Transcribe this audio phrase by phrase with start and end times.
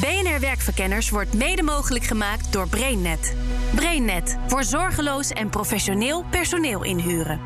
[0.00, 3.34] BNR Werkverkenners wordt mede mogelijk gemaakt door BrainNet.
[3.74, 7.40] BrainNet voor zorgeloos en professioneel personeel inhuren.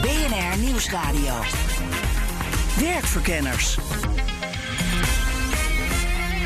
[0.00, 1.34] BNR Nieuwsradio.
[2.78, 3.78] Werkverkenners.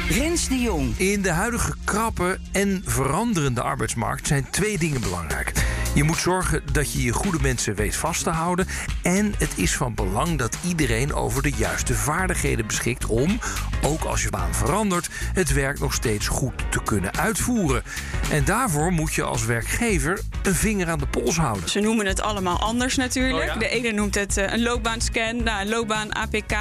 [0.09, 0.99] Rens de Jong.
[0.99, 5.64] In de huidige krappe en veranderende arbeidsmarkt zijn twee dingen belangrijk.
[5.95, 8.67] Je moet zorgen dat je je goede mensen weet vast te houden.
[9.03, 13.39] En het is van belang dat iedereen over de juiste vaardigheden beschikt om,
[13.83, 17.83] ook als je baan verandert, het werk nog steeds goed te kunnen uitvoeren.
[18.31, 21.69] En daarvoor moet je als werkgever een vinger aan de pols houden.
[21.69, 23.49] Ze noemen het allemaal anders natuurlijk.
[23.49, 23.59] Oh ja?
[23.59, 26.55] De ene noemt het eh, een loopbaanscan, nou, een loopbaan APK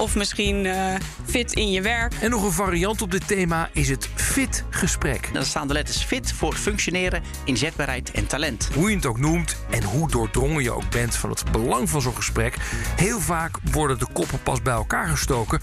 [0.00, 2.14] of misschien eh, fit in je werk.
[2.20, 5.30] En nog een variant op dit thema is het fit gesprek.
[5.32, 8.68] Dan staan de letters fit voor functioneren, inzetbaarheid en talent.
[8.74, 12.02] Hoe je het ook noemt en hoe doordrongen je ook bent van het belang van
[12.02, 12.56] zo'n gesprek,
[12.96, 15.60] heel vaak worden de koppen pas bij elkaar gestoken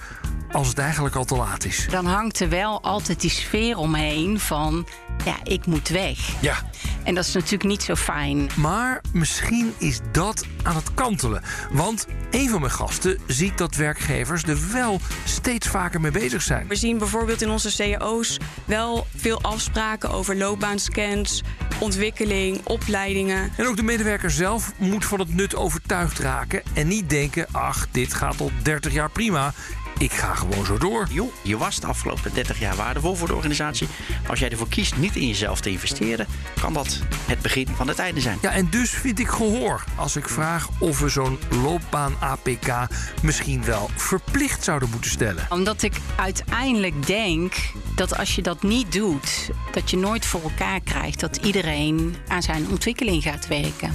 [0.52, 1.88] als het eigenlijk al te laat is.
[1.90, 4.88] Dan hangt er wel altijd die sfeer omheen van,
[5.26, 6.20] ja, ik moet weg.
[6.42, 6.56] Ja,
[7.04, 8.50] En dat is natuurlijk niet zo fijn.
[8.56, 11.44] maar misschien is dat aan het kantelen.
[11.72, 16.68] Want een van mijn gasten ziet dat werkgevers er wel steeds vaker mee bezig zijn.
[16.68, 21.44] We zien bijvoorbeeld in onze cao's wel veel afspraken over loopbaanscans,
[21.80, 23.52] ontwikkeling, opleidingen.
[23.58, 27.88] En ook de medewerker zelf moet van het nut overtuigd raken en niet denken: ach,
[27.92, 29.54] dit gaat al 30 jaar prima.
[30.00, 31.08] Ik ga gewoon zo door.
[31.10, 33.88] Joh, je was de afgelopen 30 jaar waardevol voor de organisatie.
[34.22, 36.28] Maar als jij ervoor kiest niet in jezelf te investeren,
[36.62, 38.38] kan dat het begin van het einde zijn.
[38.42, 42.88] Ja, en dus vind ik gehoor als ik vraag of we zo'n loopbaan-APK
[43.22, 45.46] misschien wel verplicht zouden moeten stellen.
[45.50, 47.56] Omdat ik uiteindelijk denk
[47.96, 52.44] dat als je dat niet doet, dat je nooit voor elkaar krijgt dat iedereen aan
[52.44, 53.92] zijn ontwikkeling gaat werken.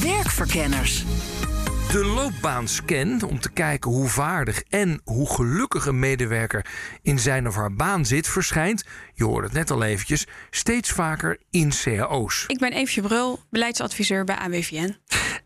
[0.00, 1.04] Werkverkenners.
[1.90, 6.66] De loopbaanscan, om te kijken hoe vaardig en hoe gelukkig een medewerker
[7.02, 11.38] in zijn of haar baan zit, verschijnt, je hoorde het net al eventjes, steeds vaker
[11.50, 12.44] in cao's.
[12.46, 14.96] Ik ben Eefje Brul, beleidsadviseur bij AWVN.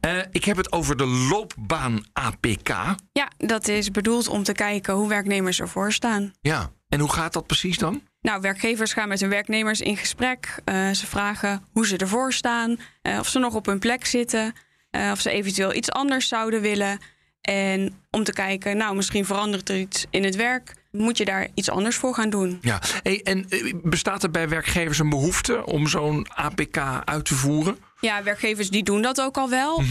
[0.01, 2.69] Eh, ik heb het over de loopbaan APK.
[3.13, 6.33] Ja, dat is bedoeld om te kijken hoe werknemers ervoor staan.
[6.41, 6.75] Ja.
[6.89, 8.03] En hoe gaat dat precies dan?
[8.21, 10.59] Nou, werkgevers gaan met hun werknemers in gesprek.
[10.65, 14.55] Eh, ze vragen hoe ze ervoor staan, eh, of ze nog op hun plek zitten,
[14.97, 16.99] eh, of ze eventueel iets anders zouden willen.
[17.41, 20.75] En om te kijken, nou, misschien verandert er iets in het werk.
[20.91, 22.59] Moet je daar iets anders voor gaan doen?
[22.61, 22.81] Ja.
[23.03, 27.79] Hey, en eh, bestaat er bij werkgevers een behoefte om zo'n APK uit te voeren?
[28.01, 29.83] Ja, werkgevers die doen dat ook al wel.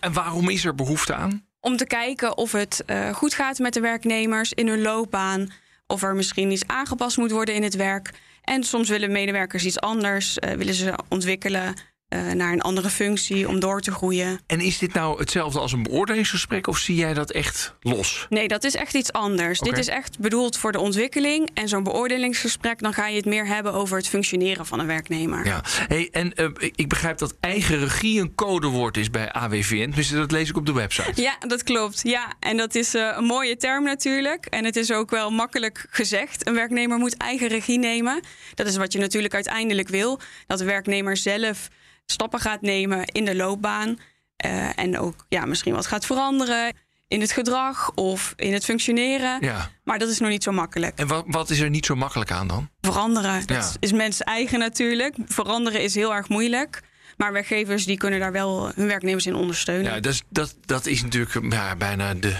[0.00, 1.46] En waarom is er behoefte aan?
[1.60, 5.52] Om te kijken of het eh, goed gaat met de werknemers in hun loopbaan.
[5.86, 8.10] Of er misschien iets aangepast moet worden in het werk.
[8.42, 10.38] En soms willen medewerkers iets anders.
[10.56, 11.74] willen ze ontwikkelen
[12.14, 14.40] eh, naar een andere functie om door te groeien.
[14.46, 18.26] En is dit nou hetzelfde als een beoordelingsgesprek of zie jij dat echt los?
[18.28, 19.58] Nee, dat is echt iets anders.
[19.58, 21.50] Dit is echt bedoeld voor de ontwikkeling.
[21.54, 25.46] En zo'n beoordelingsgesprek, dan ga je het meer hebben over het functioneren van een werknemer.
[25.46, 25.62] Ja.
[25.88, 29.90] Hey, en eh, ik begrijp dat eigen regie een codewoord is bij AWVN.
[29.90, 31.22] Dus dat lees ik op de website.
[31.22, 32.00] Ja, dat klopt.
[32.02, 34.46] Ja, en dat is eh, een mooie term natuurlijk.
[34.46, 36.46] En het is ook wel makkelijk gezegd.
[36.46, 38.20] Een werknemer moet eigen regie nemen.
[38.54, 40.20] Dat is wat je natuurlijk uiteindelijk wil.
[40.46, 41.68] Dat de werknemer zelf
[42.06, 43.98] stappen gaat nemen in de loopbaan.
[44.36, 46.76] eh, en ook ja, misschien wat gaat veranderen
[47.08, 49.38] in het gedrag of in het functioneren.
[49.40, 49.70] Ja.
[49.84, 50.98] Maar dat is nog niet zo makkelijk.
[50.98, 52.68] En wat, wat is er niet zo makkelijk aan dan?
[52.80, 53.70] Veranderen, dat Ja.
[53.80, 55.16] is mens eigen natuurlijk.
[55.26, 56.82] Veranderen is heel erg moeilijk.
[57.16, 59.92] Maar werkgevers die kunnen daar wel hun werknemers in ondersteunen.
[59.94, 62.34] Ja, dat, is- dat, dat is natuurlijk ja, bijna de,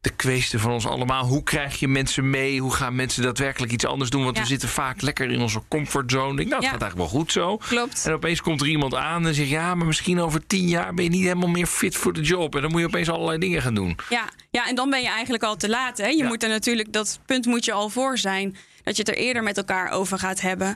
[0.00, 1.24] de kweeste van ons allemaal.
[1.26, 2.60] Hoe krijg je mensen mee?
[2.60, 4.24] Hoe gaan mensen daadwerkelijk iets anders doen?
[4.24, 4.42] Want Ja.
[4.42, 6.30] we zitten vaak lekker in onze comfortzone.
[6.30, 6.70] Ik denk, nou, het Ja.
[6.70, 7.56] gaat eigenlijk wel goed zo.
[7.56, 8.06] Klopt.
[8.06, 9.48] En opeens komt er iemand aan en zegt...
[9.48, 12.54] ja, maar misschien over tien jaar ben je niet helemaal meer fit voor de job.
[12.54, 13.96] En dan moet je opeens allerlei dingen gaan doen.
[14.08, 15.98] Ja, ja, en dan ben je eigenlijk al te laat.
[15.98, 16.06] Hè?
[16.06, 18.56] Je moet er natuurlijk, dat punt moet je al voor zijn.
[18.82, 20.74] Dat je het er eerder met elkaar over gaat hebben.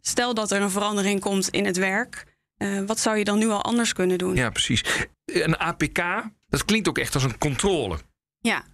[0.00, 2.24] Stel dat er een verandering komt in het werk.
[2.56, 4.34] Eh, wat zou je dan nu al anders kunnen doen?
[4.34, 4.84] Ja, precies.
[5.24, 6.02] Een APK,
[6.48, 7.98] dat klinkt ook echt als een controle.
[8.40, 8.64] Ja.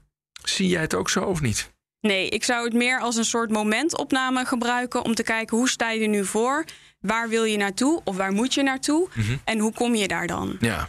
[0.44, 1.70] Zie jij het ook zo of niet?
[2.00, 5.90] Nee, ik zou het meer als een soort momentopname gebruiken om te kijken hoe sta
[5.90, 6.64] je er nu voor?
[7.00, 9.08] Waar wil je naartoe of waar moet je naartoe?
[9.14, 9.36] Mhm.
[9.44, 10.56] En hoe kom je daar dan?
[10.60, 10.88] Ja.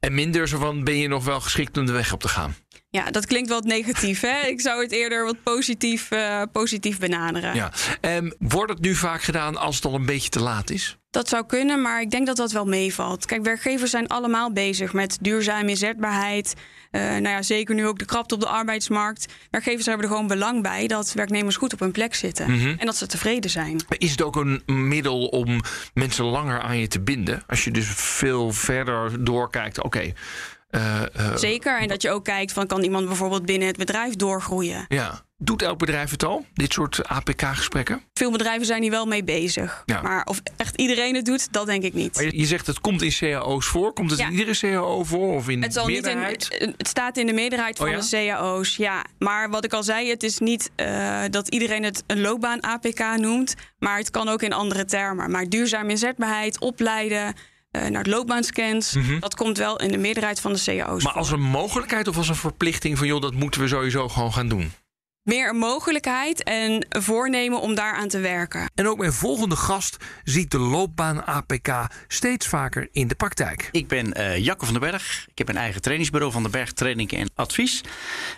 [0.00, 2.54] En minder zo van, ben je nog wel geschikt om de weg op te gaan?
[2.92, 4.20] Ja, dat klinkt wat negatief.
[4.20, 4.46] Hè?
[4.46, 7.54] Ik zou het eerder wat positief, eh, positief benaderen.
[7.54, 7.72] Ja.
[8.00, 10.96] Ehm, wordt het nu vaak gedaan als het al een beetje te laat is?
[11.10, 13.26] Dat zou kunnen, maar ik denk dat dat wel meevalt.
[13.26, 16.54] Kijk, werkgevers zijn allemaal bezig met duurzame inzetbaarheid.
[16.90, 19.32] Eh, nou ja, zeker nu ook de krapte op de arbeidsmarkt.
[19.50, 22.50] Werkgevers hebben er gewoon belang bij dat werknemers goed op hun plek zitten.
[22.50, 22.74] Mhm.
[22.78, 23.84] En dat ze tevreden zijn.
[23.98, 25.60] Is het ook een middel om
[25.94, 27.42] mensen langer aan je te binden?
[27.46, 30.12] Als je dus veel verder doorkijkt, oké,
[30.72, 31.80] Eh, eh, Zeker.
[31.80, 34.84] En dat je ook kijkt van kan iemand bijvoorbeeld binnen het bedrijf doorgroeien.
[34.88, 35.22] ja.
[35.44, 38.02] Doet elk bedrijf het al, dit soort APK-gesprekken?
[38.14, 39.82] Veel bedrijven zijn hier wel mee bezig.
[39.86, 40.02] Ja.
[40.02, 42.14] Maar of echt iedereen het doet, dat denk ik niet.
[42.14, 43.92] Maar je, je zegt het komt in cao's voor.
[43.92, 44.26] Komt het Ja.
[44.26, 46.48] in iedere cao voor of in Het, zal niet in, meerderheid?
[46.58, 48.00] het het staat in de meerderheid van Oh ja?
[48.00, 49.04] de cao's, ja.
[49.18, 53.54] Maar wat ik al zei, het is niet eh, dat iedereen het een loopbaan-APK noemt.
[53.78, 55.30] Maar het kan ook in andere termen.
[55.30, 57.34] Maar duurzame inzetbaarheid, opleiden,
[57.72, 58.96] eh, naar loopbaanscans...
[59.20, 60.90] dat komt wel in de meerderheid van de cao's Mhm.
[60.92, 61.12] Maar voor.
[61.12, 63.06] als een mogelijkheid of als een verplichting van...
[63.06, 64.72] joh, dat moeten we sowieso gewoon gaan doen.
[65.22, 68.70] Meer een mogelijkheid en een voornemen om daaraan te werken.
[68.74, 73.68] En ook mijn volgende gast ziet de loopbaan APK steeds vaker in de praktijk.
[73.72, 75.26] Ik ben eh Jacco van den Berg.
[75.30, 77.80] Ik heb een eigen trainingsbureau van de Berg Training en Advies.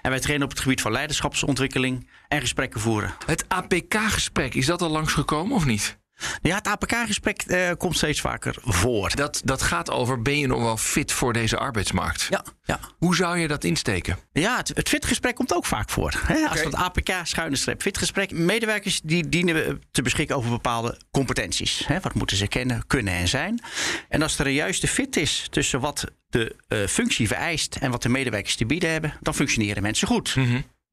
[0.02, 3.14] En wij trainen op het gebied van leiderschapsontwikkeling en gesprekken voeren.
[3.26, 5.98] Het APK-gesprek, is dat al langsgekomen of niet?
[6.42, 9.16] Ja, het APK-gesprek eh, komt steeds vaker voor.
[9.16, 12.26] Dat, dat gaat over, ben je nog wel fit voor deze arbeidsmarkt?
[12.30, 12.80] Ja, ja.
[12.98, 14.18] Hoe zou je dat insteken?
[14.32, 16.20] Ja, het, het fitgesprek komt ook vaak voor.
[16.26, 16.48] Hè?
[16.48, 16.70] Als Oké.
[16.70, 18.32] dat APK schuine streep fitgesprek.
[18.32, 21.86] Medewerkers die dienen te beschikken over bepaalde competenties.
[21.86, 22.00] Hè?
[22.00, 23.62] Wat moeten ze kennen, kunnen en zijn.
[24.08, 28.02] En als er een juiste fit is tussen wat de eh, functie vereist en wat
[28.02, 30.36] de medewerkers te bieden hebben, dan functioneren mensen goed.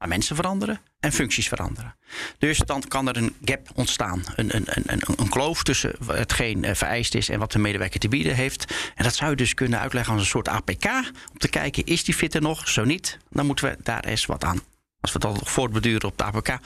[0.02, 1.96] Maar mensen veranderen en functies veranderen.
[2.38, 4.24] Dus dan kan er een gap ontstaan.
[4.36, 8.00] Een, een, een, een, een kloof tussen hetgeen eh, vereist is en wat de medewerker
[8.00, 8.74] te bieden heeft.
[8.96, 10.86] En dat zou je dus kunnen uitleggen als een soort APK.
[11.32, 12.70] Om te kijken, is die fit er nog?
[12.70, 14.62] Zo niet, dan moeten we daar eens wat aan.
[15.02, 16.58] Als we dat nog voortbeduren op de APK,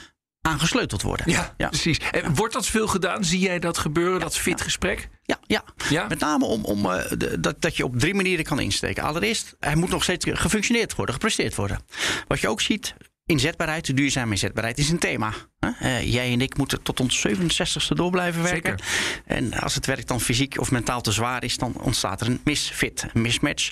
[0.41, 1.29] aangesleuteld worden.
[1.29, 1.55] ja.
[1.57, 1.99] precies.
[2.11, 3.23] En wordt dat veel gedaan?
[3.23, 5.09] Zie jij dat gebeuren, dat fit gesprek?
[5.23, 5.63] Ja, ja.
[5.89, 6.07] Ja?
[6.07, 9.03] met name om, om eh, dat, dat je op drie manieren kan insteken.
[9.03, 11.79] Allereerst, hij moet nog steeds gefunctioneerd worden, gepresteerd worden.
[12.27, 12.95] Wat je ook ziet,
[13.25, 15.33] inzetbaarheid, duurzame inzetbaarheid is een thema.
[15.59, 18.79] Eh, jij en ik moeten tot ons 67ste door blijven werken.
[19.25, 22.41] En als het werk dan fysiek of mentaal te zwaar is, dan ontstaat er een
[22.43, 23.71] misfit, een mismatch.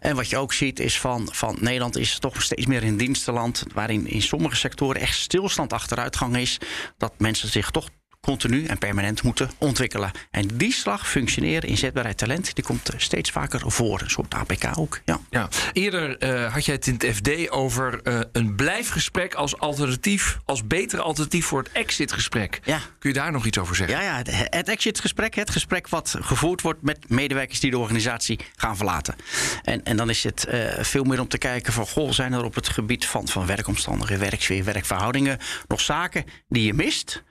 [0.00, 3.64] En wat je ook ziet is van, van Nederland is toch steeds meer een dienstenland...
[3.74, 6.58] waarin in sommige sectoren echt stilstand achteruitgang is...
[6.96, 7.88] dat mensen zich toch
[8.20, 10.10] continu en permanent moeten ontwikkelen.
[10.30, 14.00] En die slag functioneren, inzetbaarheid, talent, die komt steeds vaker voor.
[14.00, 15.00] Een soort APK ook.
[15.04, 15.20] Ja.
[15.30, 15.48] Ja.
[15.72, 20.66] Eerder eh, had jij het in het FD over eh, een blijfgesprek als alternatief, als
[20.66, 22.60] beter alternatief voor het exitgesprek.
[22.64, 22.78] Ja.
[22.98, 23.96] Kun je daar nog iets over zeggen?
[23.96, 28.76] Ja, ja, het- exitgesprek, het gesprek wat gevoerd wordt met medewerkers die de organisatie gaan
[28.76, 29.14] verlaten.
[29.62, 32.44] En, en dan is het eh, veel meer om te kijken van, goh, zijn er
[32.44, 35.38] op het gebied van, van werkomstandigheden, werksfeer, werkverhoudingen
[35.68, 37.22] nog zaken die je mist?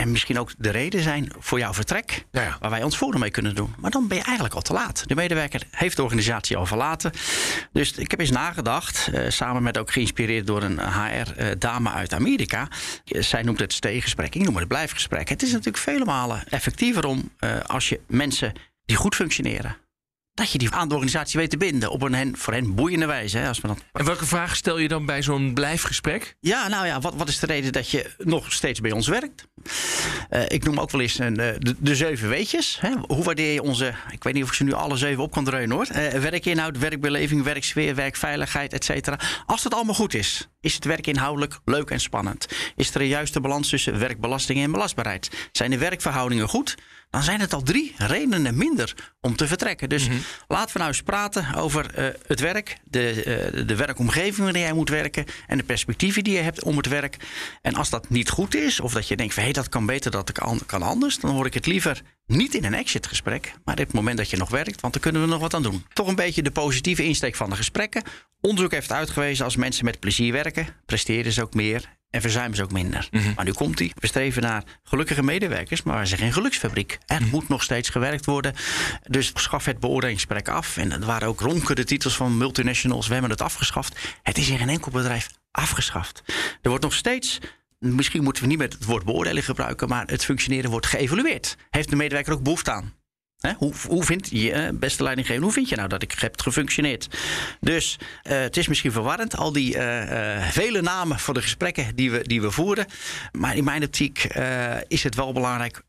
[0.00, 2.56] En misschien ook de reden zijn voor jouw vertrek, Ja, ja.
[2.60, 3.74] waar wij ons voordeel mee kunnen doen.
[3.78, 5.02] Maar dan ben je eigenlijk al te laat.
[5.06, 7.12] De medewerker heeft de organisatie al verlaten.
[7.72, 12.68] Dus ik heb eens nagedacht, eh, samen met ook geïnspireerd door een HR-dame uit Amerika.
[13.04, 15.28] Eh, zij noemt het steegesprek, ik noem het blijfgesprek.
[15.28, 18.52] Het is natuurlijk vele malen effectiever om eh, als je mensen
[18.84, 19.76] die goed functioneren,
[20.38, 23.06] dat je die aan de organisatie weet te binden op een hen, voor hen boeiende
[23.06, 23.38] wijze.
[23.38, 26.36] Hè, als we dat En welke vragen stel je dan bij zo'n blijfgesprek?
[26.40, 29.46] ja, nou ja, wat, wat is de reden dat je nog steeds bij ons werkt?
[30.28, 32.78] Eh, ik noem ook wel eens een, eh, de, de zeven weetjes.
[32.80, 32.90] Hè?
[33.06, 35.44] Hoe waardeer je onze, ik weet niet of ik ze nu alle zeven op kan
[35.44, 35.86] dreunen hoor.
[35.86, 39.18] Eh, werkinhoud, werkbeleving, werksfeer, werkveiligheid, et cetera.
[39.46, 42.46] Als het allemaal goed is, is het werk inhoudelijk leuk en spannend.
[42.76, 45.48] Is er een juiste balans tussen werkbelasting en belastbaarheid?
[45.52, 46.76] Zijn de werkverhoudingen goed?
[47.10, 49.88] Dan zijn het al drie redenen minder om te vertrekken.
[49.88, 50.08] Dus
[50.48, 54.72] laten we nou eens praten over eh, het werk, de, eh, de werkomgeving waarin jij
[54.72, 57.16] moet werken en de perspectieven die je hebt om het werk.
[57.62, 60.10] En als dat niet goed is, of dat je denkt van hé, dat kan beter,
[60.10, 63.80] dat kan, kan anders, dan hoor ik het liever niet in een exitgesprek, maar op
[63.80, 65.84] het moment dat je nog werkt, want dan kunnen we nog wat aan doen.
[65.92, 68.02] Toch een beetje de positieve insteek van de gesprekken.
[68.40, 72.62] Onderzoek heeft uitgewezen als mensen met plezier werken, presteren ze ook meer en verzuimen ze
[72.62, 73.08] ook minder.
[73.36, 73.92] Maar nu komt hij.
[73.94, 76.98] We streven naar gelukkige medewerkers, maar we zijn geen geluksfabriek.
[77.06, 78.54] Er moet nog steeds gewerkt worden.
[79.02, 80.76] Dus schaf het beoordelingsgesprek af.
[80.76, 83.06] En er waren ook ronkende titels van multinationals.
[83.06, 83.98] We hebben het afgeschaft.
[84.22, 86.22] Het is in geen enkel bedrijf afgeschaft.
[86.62, 87.38] Er wordt nog steeds.
[87.78, 91.56] Misschien moeten we niet met het woord beoordeling gebruiken, maar het functioneren wordt geëvalueerd.
[91.70, 92.97] Heeft de medewerker ook behoefte aan?
[93.58, 97.08] Hoe, hoe vind je, eh, beste leidinggever, hoe vind je nou dat ik heb gefunctioneerd?
[97.60, 102.10] Dus eh, het is misschien verwarrend, al die eh, vele namen voor de gesprekken die
[102.10, 102.86] we, die we voeren.
[103.32, 104.24] Maar in mijn optiek
[104.88, 105.82] is het wel belangrijk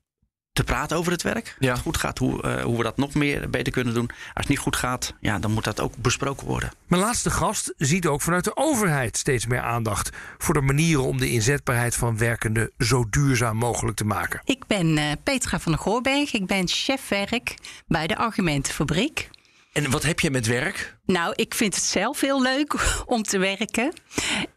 [0.59, 1.55] te praten over het werk.
[1.59, 1.69] Ja.
[1.69, 4.07] Als het goed gaat, hoe, eh, hoe we dat nog meer beter kunnen doen.
[4.07, 6.71] Als het niet goed gaat, ja, dan moet dat ook besproken worden.
[6.87, 11.17] Mijn laatste gast ziet ook vanuit de overheid steeds meer aandacht voor de manieren om
[11.17, 14.41] de inzetbaarheid van werkenden zo duurzaam mogelijk te maken.
[14.43, 16.33] Ik ben eh, Petra van der Goorberg.
[16.33, 17.55] Ik ben chef werk
[17.87, 19.29] bij de Argumentenfabriek.
[19.73, 20.97] En wat heb je met werk?
[21.05, 23.93] Nou, ik vind het zelf heel leuk om te werken.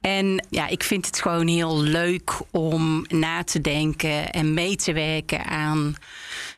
[0.00, 4.92] En ja, ik vind het gewoon heel leuk om na te denken en mee te
[4.92, 5.94] werken aan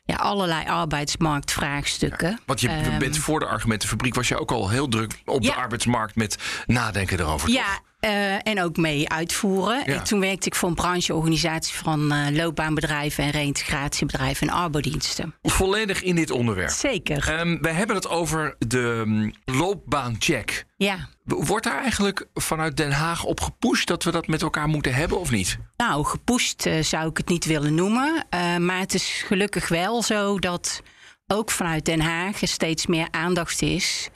[0.05, 2.39] ja, allerlei arbeidsmarktvraagstukken.
[2.45, 5.53] Want je Ehm, bent voor de argumentenfabriek was je ook al heel druk op de
[5.53, 7.49] arbeidsmarkt met nadenken erover.
[7.49, 9.77] Ja, eh, en ook mee uitvoeren.
[9.85, 9.93] Ja.
[9.93, 15.35] En toen werkte ik voor een brancheorganisatie van eh, loopbaanbedrijven en reïntegratiebedrijven en arbodiensten.
[15.41, 16.69] Volledig in dit onderwerp.
[16.69, 17.29] Zeker.
[17.29, 20.65] Ehm, wij hebben het over de mm, loopbaancheck.
[20.77, 21.13] ja.
[21.23, 25.19] Wordt daar eigenlijk vanuit Den Haag op gepusht dat we dat met elkaar moeten hebben
[25.19, 25.57] of niet?
[25.77, 28.25] Nou, gepusht eh, zou ik het niet willen noemen.
[28.59, 30.81] Maar het is gelukkig wel zo dat
[31.27, 34.09] ook vanuit Den Haag er steeds meer aandacht is.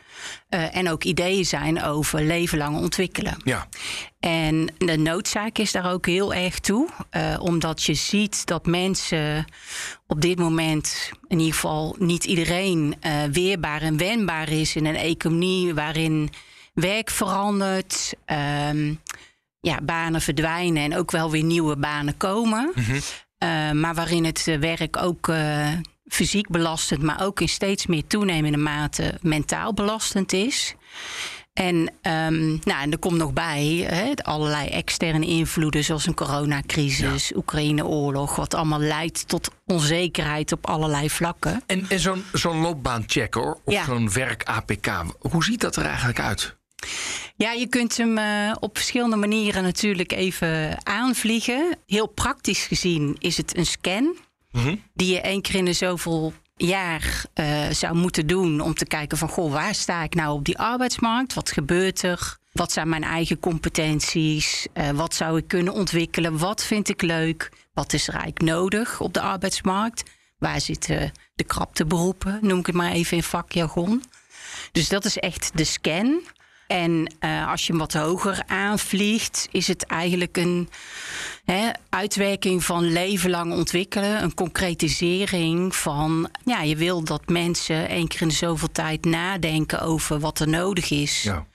[0.50, 3.38] Eh, en ook ideeën zijn over leven lang ontwikkelen.
[3.44, 3.68] Ja.
[4.20, 6.90] En de noodzaak is daar ook heel erg toe.
[7.10, 9.46] eh, omdat je ziet dat mensen
[10.08, 14.96] op dit moment, in ieder geval niet iedereen, eh, weerbaar en wendbaar is in een
[14.96, 16.30] economie waarin
[16.74, 18.94] werk verandert, ehm,
[19.60, 22.72] ja, banen verdwijnen en ook wel weer nieuwe banen komen.
[23.38, 25.32] Eh, maar waarin het werk ook
[26.10, 30.76] fysiek belastend, maar ook in steeds meer toenemende mate mentaal belastend is.
[31.54, 37.32] En, ehm, nou, en er komt nog bij hè, allerlei externe invloeden, zoals een coronacrisis,
[37.36, 41.64] Oekraïne-oorlog, wat allemaal leidt tot onzekerheid op allerlei vlakken.
[41.66, 43.84] En, en zo'n zo'n loopbaanchecker of Ja.
[43.86, 44.88] zo'n werk-APK,
[45.20, 46.58] hoe ziet dat er eigenlijk uit?
[47.36, 51.78] Ja, je kunt hem eh, op verschillende manieren natuurlijk even aanvliegen.
[51.86, 54.16] Heel praktisch gezien is het een scan
[54.94, 59.18] die je één keer in de zoveel jaar eh, zou moeten doen om te kijken
[59.18, 61.34] van goh, waar sta ik nou op die arbeidsmarkt?
[61.34, 62.38] Wat gebeurt er?
[62.52, 64.68] Wat zijn mijn eigen competenties?
[64.74, 66.38] Eh, wat zou ik kunnen ontwikkelen?
[66.38, 67.52] Wat vind ik leuk?
[67.74, 70.04] Wat is eigenlijk nodig op de arbeidsmarkt?
[70.38, 72.40] Waar zitten de krapteberoepen?
[72.42, 74.04] Noem ik het maar even in vakjargon.
[74.72, 76.22] Dus dat is echt de scan.
[76.70, 80.70] En eh, als je hem wat hoger aanvliegt, is het eigenlijk een
[81.46, 84.24] hè, uitwerking van leven lang ontwikkelen.
[84.24, 89.82] Een concretisering van, ja, je wil dat mensen één keer in de zoveel tijd nadenken
[89.82, 91.46] over wat er nodig is Ja.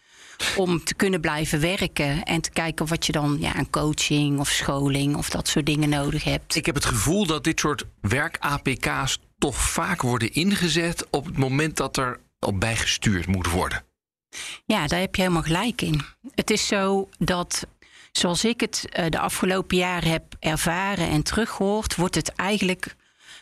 [0.56, 2.22] om te kunnen blijven werken.
[2.22, 5.88] En te kijken wat je dan ja, aan coaching of scholing of dat soort dingen
[5.88, 6.54] nodig hebt.
[6.56, 11.76] Ik heb het gevoel dat dit soort werk-APK's toch vaak worden ingezet op het moment
[11.76, 13.84] dat er op bijgestuurd moet worden.
[14.64, 16.00] Ja, daar heb je helemaal gelijk in.
[16.34, 17.66] Het is zo dat,
[18.12, 22.96] zoals ik het eh, de afgelopen jaren heb ervaren en teruggehoord, wordt het eigenlijk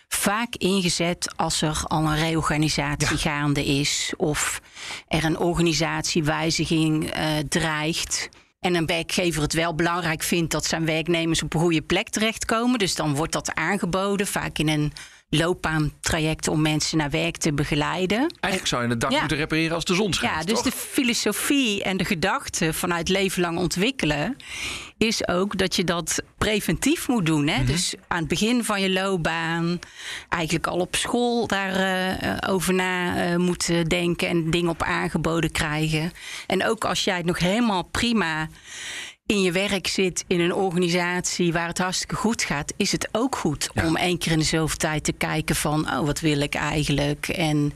[0.09, 4.61] vaak ingezet als er al een reorganisatie gaande is of
[5.09, 8.29] er een organisatiewijziging eh, dreigt.
[8.61, 12.79] En een werkgever het wel belangrijk vindt dat zijn werknemers op een goede plek terechtkomen.
[12.79, 14.93] Dus dan wordt dat aangeboden, vaak in een
[15.35, 18.19] loopbaantraject om mensen naar werk te begeleiden.
[18.19, 19.19] Eigenlijk zou je het dak Ja.
[19.21, 20.35] moeten repareren als de zon schijnt.
[20.39, 20.65] Ja, dus toch?
[20.65, 24.37] de filosofie en de gedachte vanuit leven lang ontwikkelen
[24.99, 27.47] is ook dat je dat preventief moet doen.
[27.49, 27.65] Hè?
[27.65, 29.79] Dus aan het begin van je loopbaan,
[30.29, 36.13] eigenlijk al op school daarover over na eh, moeten denken en dingen op aangeboden krijgen.
[36.47, 38.49] En ook als jij nog helemaal prima
[39.33, 43.37] in je werk zit in een organisatie waar het hartstikke goed gaat, is het ook
[43.37, 46.55] goed om één keer in de zoveel tijd te kijken van, oh, wat wil ik
[46.55, 47.29] eigenlijk?
[47.29, 47.73] En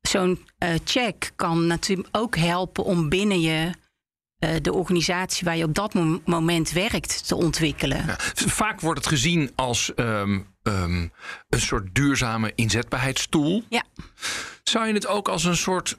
[0.00, 3.70] zo'n eh, check kan natuurlijk ook helpen om binnen je
[4.38, 8.06] eh, de organisatie waar je op dat mom- moment werkt te ontwikkelen.
[8.06, 11.08] Ja, Vaak wordt het gezien als ehm, ehm,
[11.48, 13.64] een soort duurzame inzetbaarheidstoel.
[13.68, 13.82] Ja.
[14.62, 15.98] Zou je het ook als een soort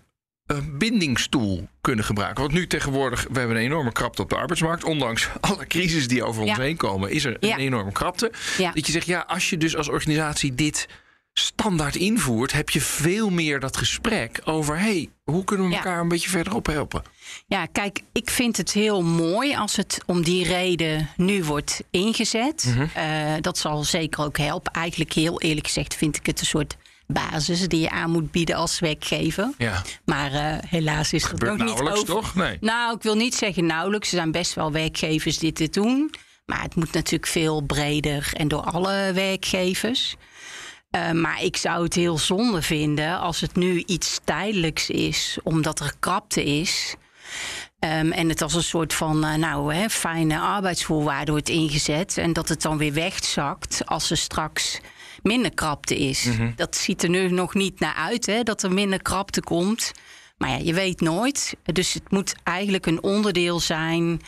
[0.72, 2.42] bindingstoel kunnen gebruiken?
[2.42, 4.84] Want nu tegenwoordig, we hebben een enorme krapte op de arbeidsmarkt.
[4.84, 7.54] Ondanks alle crisis die over ons heen komen, is er Ja.
[7.54, 8.32] een enorme krapte.
[8.58, 8.72] Ja.
[8.72, 10.88] Dat je zegt, ja, als je dus als organisatie dit
[11.34, 15.78] standaard invoert, heb je veel meer dat gesprek over, hey, hoe kunnen we Ja.
[15.78, 17.04] elkaar een beetje verderop helpen?
[17.48, 22.76] Ja, kijk, ik vind het heel mooi als het om die reden nu wordt ingezet.
[22.94, 24.72] Eh, dat zal zeker ook helpen.
[24.74, 26.76] Eigenlijk heel eerlijk gezegd vind ik het een soort
[27.08, 29.54] basis die je aan moet bieden als werkgever.
[29.58, 32.14] Ja, Maar eh, helaas is dat gebeurt nog niet nauwelijks, over.
[32.24, 32.36] toch?
[32.36, 32.58] Nee.
[32.62, 34.10] Nou, ik wil niet zeggen nauwelijks.
[34.12, 36.14] Er zijn best wel werkgevers die dit doen.
[36.46, 40.16] Maar het moet natuurlijk veel breder en door alle werkgevers.
[40.90, 45.80] Eh, maar ik zou het heel zonde vinden als het nu iets tijdelijks is, omdat
[45.80, 46.96] er krapte is.
[47.80, 52.18] Ehm, en het als een soort van eh, nou, hè, fijne arbeidsvoorwaarde wordt ingezet.
[52.18, 54.80] En dat het dan weer wegzakt als er straks
[55.24, 56.28] minder krapte is.
[56.56, 59.92] Dat ziet er nu nog niet naar uit, hè, dat er minder krapte komt.
[60.38, 61.56] Maar ja, je weet nooit.
[61.64, 64.22] Dus het moet eigenlijk een onderdeel zijn,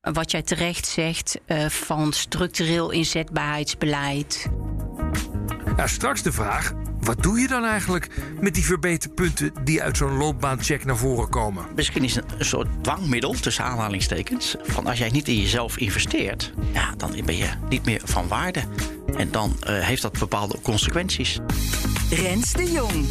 [0.00, 4.50] eh, wat jij terecht zegt, eh, van structureel inzetbaarheidsbeleid.
[5.76, 8.08] Nou, straks de vraag: wat doe je dan eigenlijk
[8.40, 11.64] met die verbeterpunten die uit zo'n loopbaancheck naar voren komen?
[11.74, 14.56] Misschien is het een soort dwangmiddel, tussen aanhalingstekens.
[14.62, 18.62] Van als jij niet in jezelf investeert, ja, dan ben je niet meer van waarde.
[19.16, 21.38] En dan eh, heeft dat bepaalde consequenties.
[22.10, 23.06] Rens de Jong.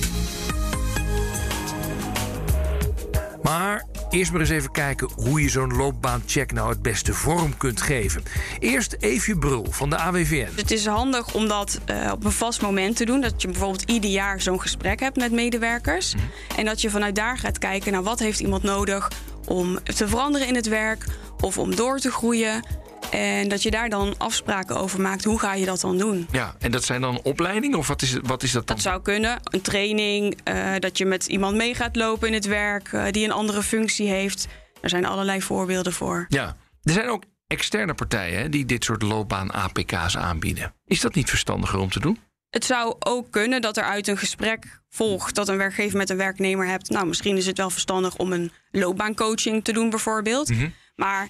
[3.42, 7.82] Maar eerst maar eens even kijken hoe je zo'n loopbaancheck nou het beste vorm kunt
[7.82, 8.24] geven.
[8.60, 10.50] Eerst Eefje Brul van de AWVN.
[10.56, 13.22] Het is handig om dat eh, op een vast moment te doen.
[13.22, 16.16] Dat je bijvoorbeeld ieder jaar zo'n gesprek hebt met medewerkers.
[16.58, 19.12] En dat je vanuit daar gaat kijken naar wat heeft iemand nodig
[19.48, 21.06] om te veranderen in het werk
[21.40, 22.66] of om door te groeien.
[23.10, 25.24] En dat je daar dan afspraken over maakt.
[25.24, 26.28] Hoe ga je dat dan doen?
[26.32, 28.76] Ja, en dat zijn dan opleidingen of wat is, wat is dat dan?
[28.76, 29.40] Dat zou kunnen.
[29.44, 33.26] Een training, eh, dat je met iemand mee gaat lopen in het werk eh, die
[33.26, 34.48] een andere functie heeft.
[34.82, 36.26] Er zijn allerlei voorbeelden voor.
[36.30, 40.74] Ja, er zijn ook externe partijen hè, die dit soort loopbaan-APK's aanbieden.
[40.86, 42.18] Is dat niet verstandiger om te doen?
[42.50, 46.18] Het zou ook kunnen dat er uit een gesprek volgt dat een werkgever met een
[46.18, 46.90] werknemer hebt.
[46.90, 50.52] Nou, misschien is het wel verstandig om een loopbaancoaching te doen, bijvoorbeeld.
[50.96, 51.28] Maar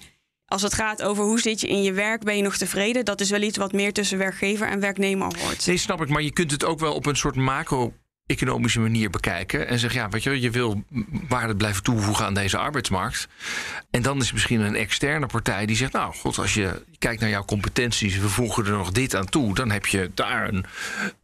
[0.52, 3.04] als het gaat over hoe zit je in je werk, ben je nog tevreden?
[3.04, 5.66] Dat is wel iets wat meer tussen werkgever en werknemer hoort.
[5.66, 6.08] Nee, snap ik.
[6.08, 9.66] Maar je kunt het ook wel op een soort macro-economische manier bekijken.
[9.68, 10.82] En zeggen, ja, weet je, je wil
[11.28, 13.28] waarde blijven toevoegen aan deze arbeidsmarkt.
[13.90, 17.30] En dan is misschien een externe partij die zegt, nou, god, als je kijkt naar
[17.30, 20.64] jouw competenties, we voegen er nog dit aan toe, dan heb je daar een,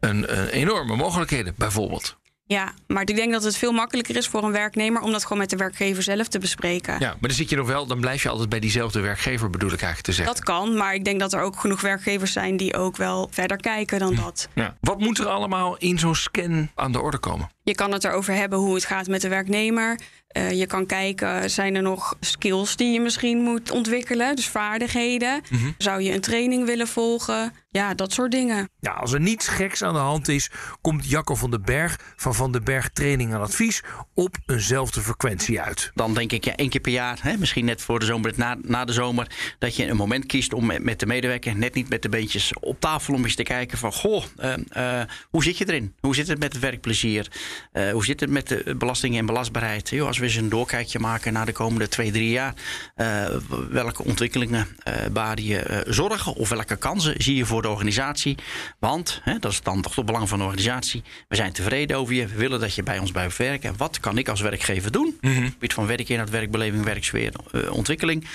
[0.01, 2.17] een, een enorme mogelijkheden, bijvoorbeeld.
[2.49, 5.38] Ja, maar ik denk dat het veel makkelijker is voor een werknemer om dat gewoon
[5.38, 6.93] met de werkgever zelf te bespreken.
[6.93, 9.73] Ja, maar dan zit je nog wel, dan blijf je altijd bij diezelfde werkgever, bedoel
[9.73, 10.35] ik eigenlijk te zeggen.
[10.35, 13.57] Dat kan, maar ik denk dat er ook genoeg werkgevers zijn die ook wel verder
[13.57, 14.49] kijken dan dat.
[14.55, 14.76] Ja.
[14.81, 17.50] Wat moet er allemaal in zo'n scan aan de orde komen?
[17.69, 19.99] Je kan het erover hebben hoe het gaat met de werknemer.
[20.29, 24.37] Eh, je kan kijken, zijn er nog skills die je misschien moet ontwikkelen?
[24.37, 25.43] Dus vaardigheden.
[25.79, 27.53] Zou je een training willen volgen?
[27.71, 28.69] Ja, dat soort dingen.
[28.81, 32.35] Ja, als er niets geks aan de hand is, komt Jacco van den Berg van
[32.35, 33.83] Van den Berg Training en Advies
[34.15, 35.91] op eenzelfde frequentie uit.
[35.95, 38.57] Dan denk ik ja, één keer per jaar, hè, misschien net voor de zomer, na,
[38.63, 41.89] na de zomer, dat je een moment kiest om met, met de medewerker, net niet
[41.89, 45.59] met de beentjes op tafel, om eens te kijken van, goh, eh, eh, hoe zit
[45.59, 45.95] je erin?
[46.01, 47.29] Hoe zit het met het werkplezier?
[47.73, 49.88] Eh, hoe zit het met de belastingen en belastbaarheid?
[49.88, 52.55] Yo, als we eens een doorkijkje maken naar de komende twee, drie jaar,
[52.95, 53.27] eh,
[53.71, 58.37] welke ontwikkelingen uh, baden je zorgen of welke kansen zie je voor de organisatie?
[58.79, 62.14] Want, hè, dat is dan toch het belang van de organisatie, we zijn tevreden over
[62.14, 63.77] je, we willen dat je bij ons blijft werken.
[63.77, 65.18] Wat kan ik als werkgever doen?
[65.21, 67.33] Het gebied van werkinhoud, werkbeleving, werksfeer,
[67.71, 68.27] ontwikkeling,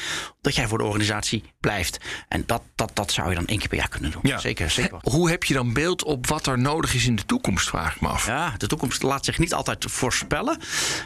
[0.41, 1.97] dat jij voor de organisatie blijft.
[2.27, 4.21] En dat, dat, dat zou je dan één keer per jaar kunnen doen.
[4.23, 4.39] Ja.
[4.39, 4.97] Zeker, zeker.
[5.01, 8.01] Hoe heb je dan beeld op wat er nodig is in de toekomst, vraag ik
[8.01, 8.25] me af.
[8.25, 10.57] Ja, de toekomst laat zich niet altijd voorspellen.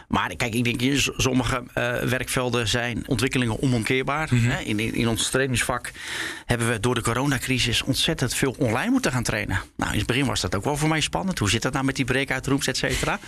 [0.07, 4.29] Maar kijk, ik denk, in sommige eh, werkvelden zijn ontwikkelingen onomkeerbaar.
[4.29, 5.91] Hè, in, in, in ons trainingsvak
[6.45, 9.61] hebben we door de coronacrisis ontzettend veel online moeten gaan trainen.
[9.75, 11.39] Nou, in het begin was dat ook wel voor mij spannend.
[11.39, 13.19] Hoe zit dat nou met die breakout rooms, et cetera?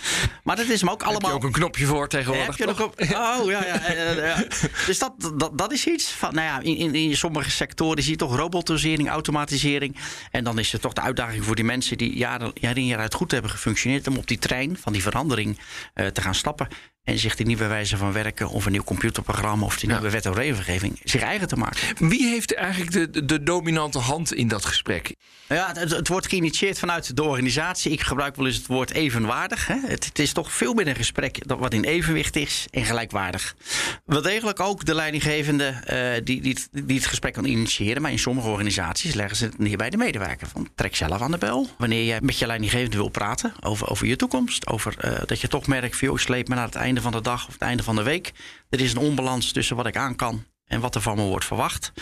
[0.44, 1.32] Maar dat is me ook Heb je allemaal...
[1.32, 2.46] ook een knopje voor tegenwoordig?
[2.46, 3.00] Heb je nog op?
[3.00, 4.10] Oh ja, ja.
[4.10, 4.44] ja.
[4.86, 8.12] Dus dat, dat, dat is iets van, nou ja, in, in, in sommige sectoren zie
[8.12, 9.96] je toch robotisering, automatisering.
[10.30, 12.98] En dan is er toch de uitdaging voor die mensen die jaren, jaar in jaar
[12.98, 15.58] uit goed hebben gefunctioneerd, om op die trein van die verandering
[15.94, 16.68] eh, te gaan stappen.
[17.10, 19.94] En zich die nieuwe wijze van werken, of een nieuw computerprogramma, of die Ja.
[19.94, 22.08] nieuwe wet en regelgeving, zich eigen te maken.
[22.08, 25.14] Wie heeft eigenlijk de, de, de dominante hand in dat gesprek?
[25.48, 27.92] Ja, het, het wordt geïnitieerd vanuit de organisatie.
[27.92, 29.66] Ik gebruik wel eens het woord evenwaardig.
[29.66, 29.76] Hè.
[29.86, 33.54] Het, het is toch veel meer een gesprek dat wat in evenwicht is en gelijkwaardig.
[34.04, 38.02] Wel degelijk ook de leidinggevende eh, die, die, het- die het gesprek kan initiëren.
[38.02, 40.46] Maar in sommige organisaties leggen ze het neer bij de medewerker.
[40.48, 41.68] Van, trek zelf aan de bel.
[41.78, 44.66] Wanneer je met je leidinggevende wil praten over, over je toekomst.
[44.66, 47.20] Over eh, dat je toch merkt, van, joh, sleep me naar het einde van de
[47.20, 48.32] dag of het einde van de week.
[48.70, 51.44] Er is een onbalans tussen wat ik aan kan en wat er van me wordt
[51.44, 51.92] verwacht.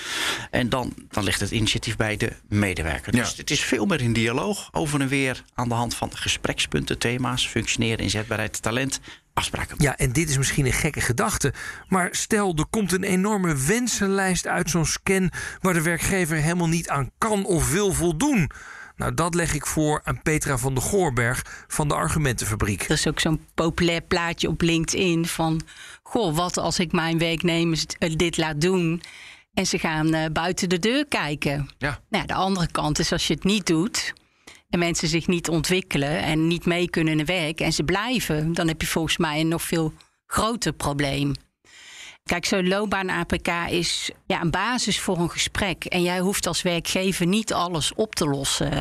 [0.50, 3.12] En dan, dan ligt het initiatief bij de medewerker.
[3.12, 3.36] Dus Ja.
[3.36, 7.46] het is veel meer in dialoog over en weer aan de hand van gesprekspunten, thema's,
[7.48, 9.00] functioneren, inzetbaarheid, talent,
[9.34, 9.76] afspraken.
[9.78, 11.52] Ja, en dit is misschien een gekke gedachte.
[11.88, 15.30] Maar stel, er komt een enorme wensenlijst uit zo'n scan.
[15.60, 18.50] waar de werkgever helemaal niet aan kan of wil voldoen.
[18.98, 22.82] Nou, dat leg ik voor aan Petra van de Goorberg van de Argumentenfabriek.
[22.82, 25.60] Er is ook zo'n populair plaatje op LinkedIn van...
[26.02, 29.02] goh, wat als ik mijn werknemers eh, dit laat doen...
[29.54, 31.68] en ze gaan eh, buiten de deur kijken.
[31.78, 32.00] Ja.
[32.08, 34.12] Nou, de andere kant is als je het niet doet...
[34.70, 37.60] en mensen zich niet ontwikkelen en niet mee kunnen het werk...
[37.60, 39.92] en ze blijven, dan heb je volgens mij een nog veel
[40.26, 41.32] groter probleem.
[42.28, 45.84] Kijk, zo'n loopbaan-APK is ja, een basis voor een gesprek.
[45.84, 48.72] En jij hoeft als werkgever niet alles op te lossen.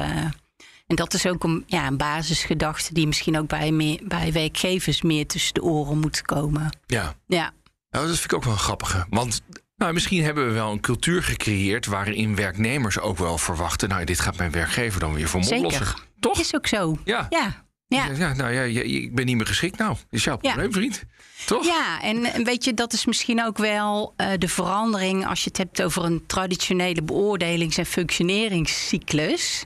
[0.87, 5.01] En dat is ook een, ja, een basisgedachte die misschien ook bij, meer, bij werkgevers
[5.01, 6.77] meer tussen de oren moet komen.
[6.85, 7.15] Ja.
[7.27, 7.51] Ja,
[7.89, 9.05] Nou, dat vind ik ook wel een grappige.
[9.09, 9.41] Want
[9.75, 13.89] nou, misschien hebben we wel een cultuur gecreëerd waarin werknemers ook wel verwachten.
[13.89, 15.85] Nou, dit gaat mijn werkgever dan weer voor me oplossen.
[15.85, 16.03] zeker.
[16.19, 16.39] Toch?
[16.39, 16.97] Is ook zo.
[17.03, 17.25] Ja.
[17.29, 18.07] Ja, Ja.
[18.17, 19.77] Ja, nou ja, ik ben niet meer geschikt.
[19.77, 20.51] Nou, is jouw Ja.
[20.51, 21.03] probleem, vriend.
[21.45, 21.65] Toch?
[21.65, 25.47] Ja, en en weet je, dat is misschien ook wel eh, de verandering als je
[25.49, 29.63] het hebt over een traditionele beoordelings- en functioneringscyclus.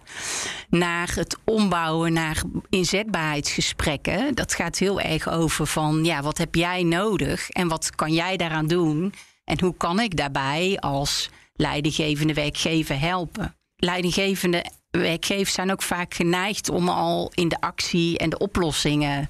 [0.69, 4.35] Naar het ombouwen naar inzetbaarheidsgesprekken.
[4.35, 8.37] Dat gaat heel erg over van ja, wat heb jij nodig en wat kan jij
[8.37, 9.13] daaraan doen?
[9.45, 13.55] En hoe kan ik daarbij als leidinggevende werkgever helpen?
[13.75, 19.29] Leidinggevende werkgevers zijn ook vaak geneigd om al in de actie en de oplossingen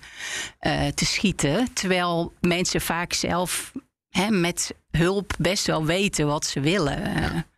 [0.59, 1.73] eh, te schieten.
[1.73, 3.71] Terwijl mensen vaak zelf
[4.09, 7.01] hè, met hulp best wel weten wat ze willen.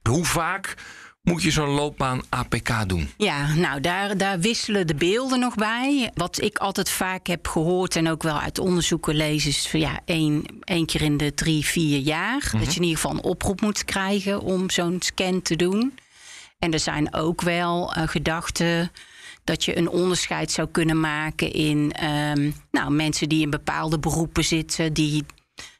[0.09, 0.75] Hoe vaak
[1.21, 3.09] moet je zo'n loopbaan APK doen?
[3.17, 6.11] ja, nou, daar, daar wisselen de beelden nog bij.
[6.13, 9.45] Wat ik altijd vaak heb gehoord en ook wel uit onderzoeken lees...
[9.45, 12.49] is van, ja, één, één keer in de drie, vier jaar...
[12.51, 15.93] dat je in ieder geval een oproep moet krijgen om zo'n scan te doen.
[16.63, 18.91] En er zijn ook wel eh, gedachten
[19.43, 21.51] dat je een onderscheid zou kunnen maken...
[21.51, 24.93] in ehm, nou, mensen die in bepaalde beroepen zitten...
[24.93, 25.25] die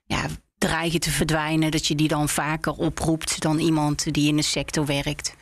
[0.06, 0.26] ja,
[0.58, 3.42] dreigen te verdwijnen, dat je die dan vaker oproept...
[3.42, 5.36] dan iemand die in een sector werkt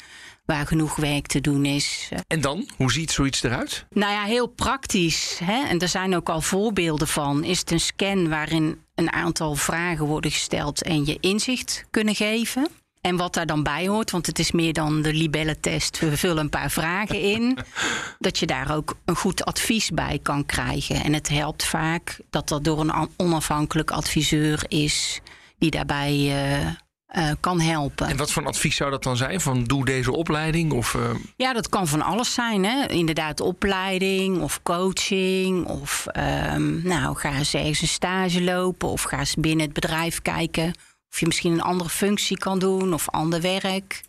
[0.45, 2.10] waar genoeg werk te doen is.
[2.27, 2.69] En dan?
[2.77, 3.86] Hoe ziet zoiets eruit?
[3.89, 5.39] Nou ja, heel praktisch.
[5.43, 5.67] Hè?
[5.67, 7.43] En er zijn ook al voorbeelden van.
[7.43, 12.67] Is het een scan waarin een aantal vragen worden gesteld en je inzicht kunnen geven?
[13.02, 16.00] En wat daar dan bij hoort, want het is meer dan de libellentest.
[16.00, 17.58] We vullen een paar vragen in.
[18.20, 21.04] Dat je daar ook een goed advies bij kan krijgen.
[21.04, 25.22] En het helpt vaak dat dat door een onafhankelijk adviseur is
[25.58, 26.68] die daarbij eh,
[27.12, 28.08] eh, kan helpen.
[28.08, 29.42] En wat voor een advies zou dat dan zijn?
[29.42, 30.72] Van doe deze opleiding?
[30.72, 31.02] Of, eh,
[31.36, 32.66] Ja, dat kan van alles zijn.
[32.66, 32.88] Hè?
[32.88, 35.66] Inderdaad, opleiding of coaching.
[35.66, 38.90] Of ehm, nou, ga eens ergens een stage lopen.
[38.90, 40.74] Of ga eens binnen het bedrijf kijken.
[41.12, 42.93] Of je misschien een andere functie kan doen.
[42.93, 44.02] Of ander werk.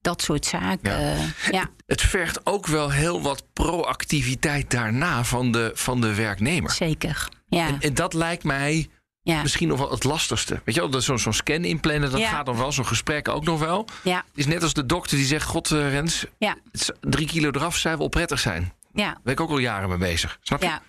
[0.00, 1.00] Dat soort zaken.
[1.00, 1.14] Ja.
[1.16, 1.68] Ja, ja.
[1.86, 6.70] het vergt ook wel heel wat proactiviteit daarna van de, van de werknemer.
[6.70, 7.28] zeker.
[7.48, 8.88] Ja, En, en dat lijkt mij
[9.22, 10.60] ja, misschien nog wel het lastigste.
[10.64, 12.28] Weet je wel, zo'n zo'n scan inplannen, dat Ja.
[12.28, 12.72] gaat nog wel.
[12.72, 13.86] Zo'n gesprek ook nog wel.
[14.02, 15.46] ja, Het is net als de dokter die zegt...
[15.46, 16.56] God, eh, Rens, ja,
[17.00, 18.72] drie kilo eraf, zij wel prettig zijn.
[18.92, 19.20] Daar ja.
[19.24, 20.38] ben ik ook al jaren mee bezig.
[20.42, 20.66] Snap je?
[20.66, 20.82] ja.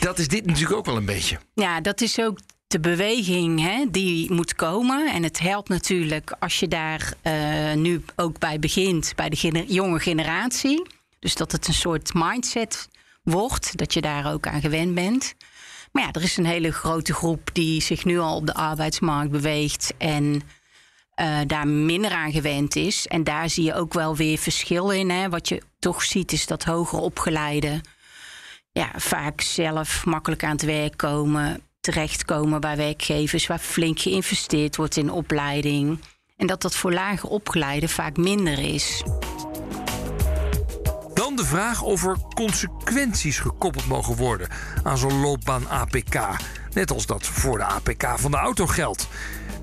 [0.00, 1.38] Dat is dit natuurlijk ook wel een beetje.
[1.54, 2.38] Ja, dat is ook
[2.70, 5.12] de beweging hè, die moet komen.
[5.12, 10.00] En het helpt natuurlijk als je daar eh, nu ook bij begint, bij de jonge
[10.00, 10.86] generatie.
[11.18, 12.88] Dus dat het een soort mindset
[13.22, 15.34] wordt, dat je daar ook aan gewend bent.
[15.92, 19.30] Maar ja, er is een hele grote groep die zich nu al op de arbeidsmarkt
[19.30, 20.42] beweegt en
[21.14, 23.06] eh, daar minder aan gewend is.
[23.06, 25.10] En daar zie je ook wel weer verschil in.
[25.10, 25.28] Hè.
[25.28, 27.82] Wat je toch ziet is dat hoger opgeleiden
[28.72, 34.96] ja, vaak zelf makkelijk aan het werk komen, terechtkomen bij werkgevers waar flink geïnvesteerd wordt
[34.96, 36.00] in opleiding.
[36.36, 39.02] En dat dat voor lager opgeleiden vaak minder is.
[41.14, 44.48] Dan de vraag of er consequenties gekoppeld mogen worden
[44.82, 46.20] aan zo'n loopbaan APK.
[46.72, 49.08] Net als dat voor de APK van de auto geldt.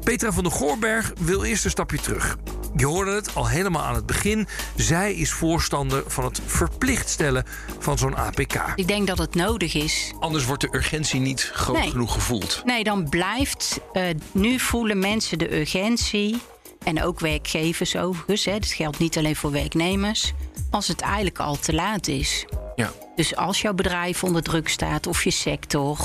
[0.03, 2.38] Petra van der Goorberg wil eerst een stapje terug.
[2.75, 4.47] Je hoorde het al helemaal aan het begin.
[4.75, 7.45] Zij is voorstander van het verplicht stellen
[7.80, 8.62] van zo'n APK.
[8.75, 10.12] Ik denk dat het nodig is.
[10.19, 11.89] Anders wordt de urgentie niet groot Nee.
[11.89, 12.62] genoeg gevoeld.
[12.65, 13.80] Nee, dan blijft.
[13.93, 16.41] eh, nu voelen mensen de urgentie.
[16.84, 18.45] En ook werkgevers overigens.
[18.45, 20.34] Hè, dat geldt niet alleen voor werknemers.
[20.69, 22.45] Als het eigenlijk al te laat is.
[22.75, 22.91] Ja.
[23.15, 25.97] Dus als jouw bedrijf onder druk staat, of je sector,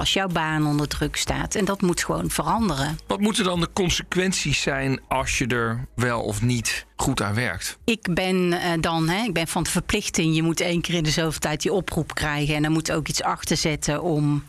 [0.00, 1.54] als jouw baan onder druk staat.
[1.54, 2.98] En dat moet gewoon veranderen.
[3.06, 7.78] Wat moeten dan de consequenties zijn als je er wel of niet goed aan werkt?
[7.84, 10.34] Ik ben eh, dan, hè, ik ben van de verplichting.
[10.34, 12.54] Je moet één keer in de zoveel tijd die oproep krijgen.
[12.54, 14.44] En dan moet ook iets achter zetten om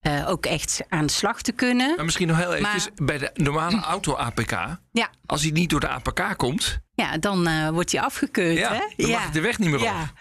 [0.00, 1.96] eh, ook echt aan de slag te kunnen.
[1.96, 4.50] Maar misschien nog heel eventjes, bij de normale auto-APK...
[4.92, 6.78] Ja, als hij niet door de APK komt...
[6.96, 8.58] ja dan eh, wordt die afgekeurd.
[8.58, 8.80] Ja, hè?
[8.96, 9.84] dan mag ik de weg niet meer op.
[9.84, 10.12] Ja.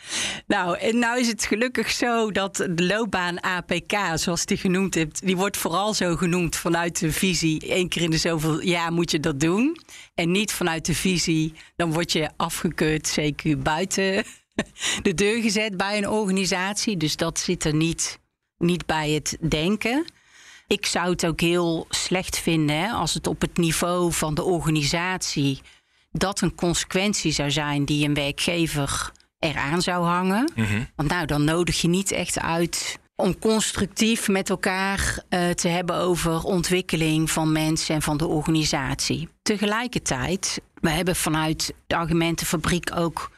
[0.48, 5.26] Nou, en nou is het gelukkig zo dat de loopbaan APK, zoals die genoemd hebt,
[5.26, 7.76] die wordt vooral zo genoemd vanuit de visie.
[7.76, 9.78] Eén keer in de zoveel jaar moet je dat doen.
[10.16, 14.24] En niet vanuit de visie, dan word je afgekeurd, CQ buiten
[15.02, 16.98] de deur gezet bij een organisatie.
[16.98, 18.20] Dus dat zit er niet,
[18.58, 20.06] niet bij het denken.
[20.68, 24.44] Ik zou het ook heel slecht vinden hè, als het op het niveau van de
[24.44, 25.62] organisatie
[26.18, 30.52] dat een consequentie zou zijn die een werkgever eraan zou hangen.
[30.96, 35.96] Want nou, dan nodig je niet echt uit om constructief met elkaar eh, te hebben
[35.96, 39.30] over ontwikkeling van mensen en van de organisatie.
[39.42, 43.32] Tegelijkertijd, we hebben vanuit de argumentenfabriek ook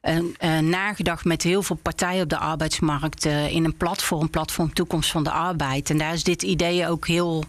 [0.00, 5.10] eh, eh, nagedacht met heel veel partijen op de arbeidsmarkt in een platform, platform Toekomst
[5.10, 5.90] van de Arbeid.
[5.90, 7.44] En daar is dit idee ook heel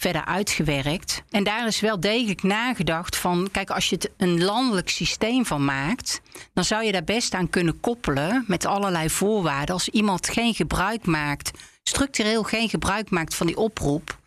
[0.00, 1.22] verder uitgewerkt.
[1.30, 3.48] En daar is wel degelijk nagedacht van...
[3.52, 6.20] kijk, als je het een landelijk systeem van maakt...
[6.54, 9.74] dan zou je daar best aan kunnen koppelen met allerlei voorwaarden.
[9.74, 11.50] Als iemand geen gebruik maakt,
[11.82, 14.18] structureel geen gebruik maakt van die oproep...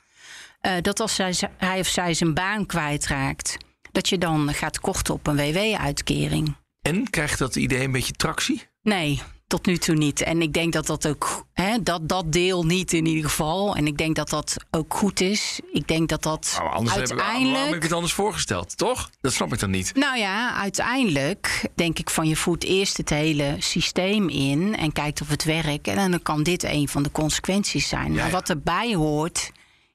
[0.61, 3.57] Uh, dat als hij, hij of zij zijn baan kwijtraakt...
[3.91, 6.55] dat je dan gaat korten op een WW-uitkering.
[6.81, 8.67] En krijgt dat idee een beetje tractie?
[8.81, 9.21] Nee,
[9.53, 10.21] tot nu toe niet.
[10.21, 13.75] En ik denk dat dat ook, hè, dat, dat deel niet in ieder geval.
[13.75, 15.59] En ik denk dat dat ook goed is.
[15.71, 17.31] Ik denk dat dat maar anders uiteindelijk...
[17.31, 19.09] Hebben, waarom heb je het anders voorgesteld, toch?
[19.21, 19.95] Dat snap ik dan niet.
[19.95, 24.75] Nou ja, uiteindelijk denk ik van je voert eerst het hele systeem in...
[24.77, 25.87] en kijkt of het werkt.
[25.87, 28.13] En dan kan dit een van de consequenties zijn.
[28.13, 29.51] Ja, maar wat erbij hoort,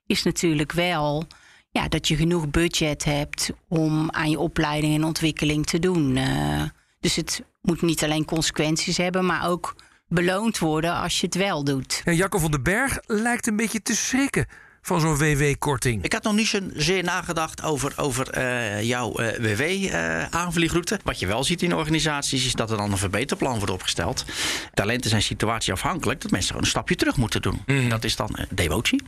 [0.07, 1.27] is natuurlijk wel...
[1.71, 6.17] Ja, dat je genoeg budget hebt om aan je opleiding en ontwikkeling te doen.
[6.17, 6.63] Uh,
[7.01, 9.75] dus het moet niet alleen consequenties hebben, maar ook
[10.09, 12.01] beloond worden als je het wel doet.
[12.05, 14.47] Ja, Jacco van den Berg lijkt een beetje te schrikken
[14.83, 16.05] van zo'n WW-korting.
[16.05, 20.95] Ik had nog niet zozeer nagedacht over, over uh, jouw uh, WW-aanvliegroute.
[20.95, 24.25] Uh, Wat je wel ziet in organisaties is dat er dan een verbeterplan wordt opgesteld.
[24.75, 27.63] Talenten zijn situatieafhankelijk, dat mensen gewoon een stapje terug moeten doen.
[27.67, 27.89] Mm.
[27.89, 29.03] Dat is dan demotie.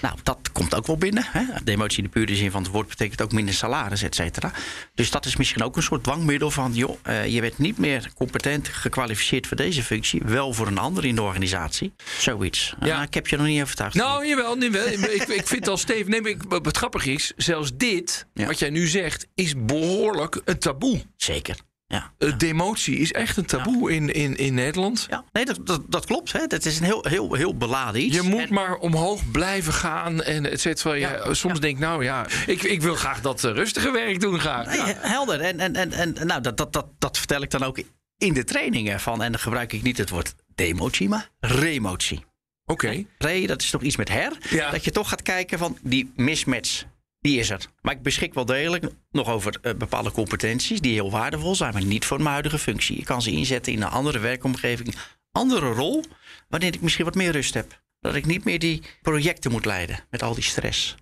[0.00, 1.26] Nou, dat komt ook wel binnen.
[1.26, 1.42] Hè?
[1.64, 4.52] Demotie in de pure zin van het woord betekent ook minder salaris, et cetera.
[4.94, 6.72] Dus dat is misschien ook een soort dwangmiddel van...
[6.74, 10.22] joh, je bent niet meer competent gekwalificeerd voor deze functie...
[10.24, 11.92] wel voor een ander in de organisatie.
[12.18, 12.74] Zoiets.
[12.80, 13.02] Ja.
[13.02, 13.94] ik heb je nog niet overtuigd.
[13.94, 14.86] Nou, jawel, nu wel.
[15.20, 18.46] Ik, ik vind al Steven, nee, ik, wat grappig is, zelfs dit, ja.
[18.46, 21.02] wat jij nu zegt, is behoorlijk een taboe.
[21.16, 21.56] Zeker.
[21.86, 22.30] Ja, ja.
[22.30, 23.96] Demotie is echt een taboe ja.
[23.96, 25.06] in, in, in Nederland.
[25.10, 26.32] Ja, nee, dat, dat, dat klopt.
[26.32, 26.46] Hè.
[26.46, 28.16] Dat is een heel, heel, heel beladen iets.
[28.16, 28.54] Je moet en...
[28.54, 30.22] maar omhoog blijven gaan.
[30.22, 30.94] En et cetera.
[30.94, 34.40] Ja, soms denk ik, nou ja, ik, ik wil graag dat uh, rustige werk doen.
[34.40, 34.66] Graag.
[34.66, 35.40] Nee, helder.
[35.40, 37.82] En, en, en, en nou, dat, dat, dat, dat vertel ik dan ook
[38.18, 39.00] in de trainingen.
[39.00, 42.24] Van, en dan gebruik ik niet het woord demotie, maar remotie.
[42.70, 43.04] Oké.
[43.18, 43.46] Okay.
[43.46, 44.38] Dat is toch iets met her.
[44.50, 44.70] Ja.
[44.70, 46.84] Dat je toch gaat kijken van die mismatch.
[47.20, 47.66] Die is er.
[47.80, 51.84] Maar ik beschik wel degelijk nog over uh, bepaalde competenties die heel waardevol zijn, maar
[51.84, 52.96] niet voor mijn huidige functie.
[52.96, 54.94] Je kan ze inzetten in een andere werkomgeving,
[55.32, 56.04] andere rol,
[56.48, 57.82] wanneer ik misschien wat meer rust heb.
[58.00, 60.94] Dat ik niet meer die projecten moet leiden met al die stress.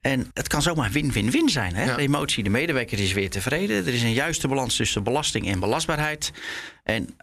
[0.00, 1.74] En het kan zomaar win-win-win zijn.
[1.74, 1.84] Hè?
[1.84, 1.96] Ja.
[1.96, 3.86] De emotie, de medewerker is weer tevreden.
[3.86, 6.32] Er is een juiste balans tussen belasting en belastbaarheid.
[6.82, 7.16] En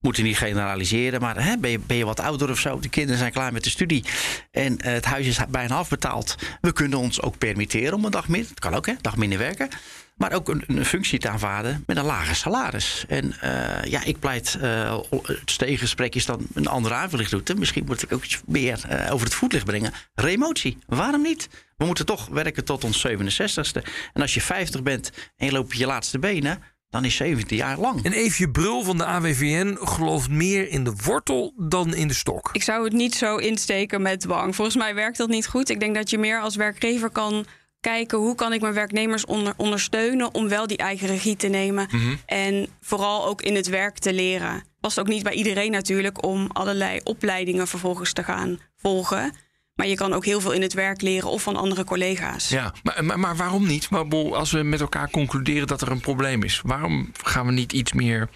[0.00, 2.78] moeten niet generaliseren, maar hè, ben, je, ben je wat ouder of zo?
[2.78, 4.04] De kinderen zijn klaar met de studie
[4.50, 6.34] en uh, het huis is bijna afbetaald.
[6.60, 9.38] We kunnen ons ook permitteren om een dag minder, het kan ook, hè, dag minder
[9.38, 9.68] werken.
[10.16, 13.04] Maar ook een, functie te aanvaarden met een lager salaris.
[13.08, 17.54] En uh, ja, ik pleit, uh, het tegengesprek is dan een andere aanvullingsroute.
[17.54, 19.92] Misschien moet ik ook iets meer over het voetlicht brengen.
[20.14, 21.48] Remotie, waarom niet?
[21.76, 23.82] We moeten toch werken tot ons 67ste.
[24.12, 27.78] En als je 50 bent en je loopt je laatste benen, dan is 17 jaar
[27.78, 28.04] lang.
[28.04, 32.50] En Eefje Brul van de AWVN gelooft meer in de wortel dan in de stok.
[32.52, 34.54] Ik zou het niet zo insteken met dwang.
[34.54, 35.68] Volgens mij werkt dat niet goed.
[35.68, 37.46] Ik denk dat je meer als werkgever kan
[37.80, 41.88] kijken hoe kan ik mijn werknemers onder, ondersteunen om wel die eigen regie te nemen.
[41.90, 42.14] Mhm.
[42.26, 44.64] En vooral ook in het werk te leren.
[44.80, 49.32] Past ook niet bij iedereen natuurlijk om allerlei opleidingen vervolgens te gaan volgen.
[49.80, 52.48] Maar je kan ook heel veel in het werk leren of van andere collega's.
[52.48, 53.90] Ja, maar, maar, maar waarom niet?
[53.90, 57.72] Maar als we met elkaar concluderen dat er een probleem is, waarom gaan we niet
[57.72, 58.28] iets meer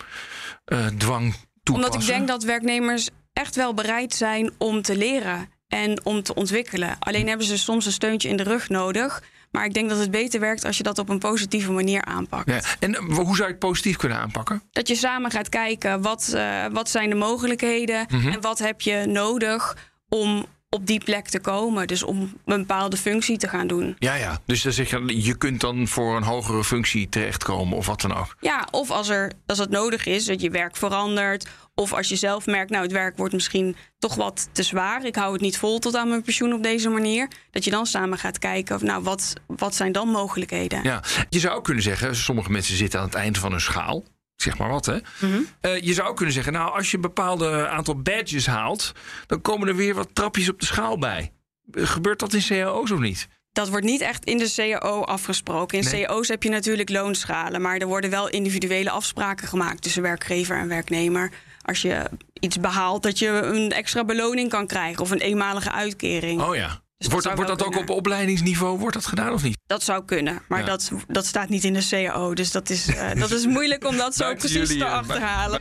[0.67, 1.75] uh, dwang toepassen?
[1.75, 6.35] Omdat ik denk dat werknemers echt wel bereid zijn om te leren en om te
[6.35, 6.97] ontwikkelen.
[6.99, 9.23] Alleen hebben ze soms een steuntje in de rug nodig.
[9.51, 12.51] Maar ik denk dat het beter werkt als je dat op een positieve manier aanpakt.
[12.51, 14.63] Ja, en hoe zou je het positief kunnen aanpakken?
[14.71, 18.29] Dat je samen gaat kijken wat, uh, wat zijn de mogelijkheden Mhm.
[18.29, 19.77] en wat heb je nodig
[20.09, 21.87] om op die plek te komen.
[21.87, 23.97] Dus om een bepaalde functie te gaan doen.
[23.99, 24.39] Ja, ja.
[24.47, 28.15] Dus dan zeg je, je kunt dan voor een hogere functie terechtkomen of wat dan
[28.15, 28.37] ook.
[28.41, 31.47] Ja, of als, er, als het nodig is, dat je werk verandert.
[31.75, 35.05] Of als je zelf merkt, nou het werk wordt misschien toch wat te zwaar.
[35.05, 37.29] Ik hou het niet vol tot aan mijn pensioen op deze manier.
[37.51, 40.83] Dat je dan samen gaat kijken, of, nou wat, wat zijn dan mogelijkheden?
[40.83, 44.03] Ja, je zou ook kunnen zeggen, sommige mensen zitten aan het eind van hun schaal.
[44.45, 44.97] Zeg maar wat, hè?
[45.21, 45.41] Mhm.
[45.61, 48.93] Uh, je zou kunnen zeggen, nou, als je een bepaald aantal badges haalt,
[49.27, 51.33] dan komen er weer wat trapjes op de schaal bij.
[51.73, 53.29] Uh, gebeurt dat in cao's of niet?
[53.53, 55.79] Dat wordt niet echt in de CAO afgesproken.
[55.79, 56.05] In Nee.
[56.05, 60.69] CAO's heb je natuurlijk loonschalen, maar er worden wel individuele afspraken gemaakt tussen werkgever en
[60.69, 61.31] werknemer.
[61.63, 66.43] Als je iets behaalt, dat je een extra beloning kan krijgen of een eenmalige uitkering.
[66.43, 66.83] Oh ja.
[67.05, 69.59] Dus dat wordt wordt dat ook op opleidingsniveau wordt dat gedaan of niet?
[69.67, 70.67] Dat zou kunnen, maar Ja.
[70.67, 72.35] dat, dat staat niet in de CAO.
[72.35, 75.61] Dus dat is, eh, dat is moeilijk om dat zo precies jullie, te eh, achterhalen.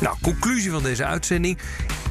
[0.00, 1.58] Nou, conclusie van deze uitzending.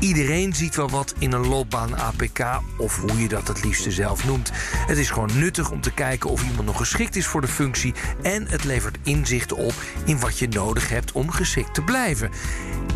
[0.03, 2.39] Iedereen ziet wel wat in een loopbaan APK,
[2.77, 4.51] of hoe je dat het liefste zelf noemt.
[4.87, 7.93] Het is gewoon nuttig om te kijken of iemand nog geschikt is voor de functie.
[8.21, 9.73] En het levert inzichten op
[10.05, 12.29] in wat je nodig hebt om geschikt te blijven.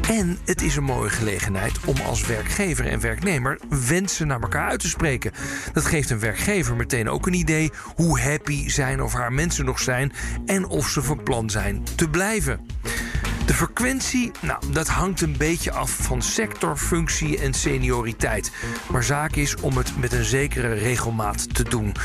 [0.10, 4.80] En het is een mooie gelegenheid om als werkgever en werknemer wensen naar elkaar uit
[4.80, 5.32] te spreken.
[5.74, 9.80] Dat geeft een werkgever meteen ook een idee hoe happy zijn of haar mensen nog
[9.80, 10.14] zijn
[10.46, 12.60] en of ze van plan zijn te blijven.
[13.48, 18.52] De frequentie, nou, dat hangt een beetje af van sector, functie en senioriteit.
[18.92, 21.96] Maar zaak is om het met een zekere regelmaat te doen.